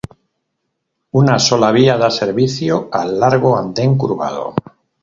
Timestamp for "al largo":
2.91-3.55